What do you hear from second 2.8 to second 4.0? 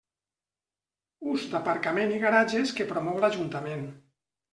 promou l'Ajuntament.